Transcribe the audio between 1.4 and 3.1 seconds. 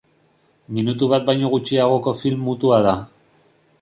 gutxiagoko film mutua da.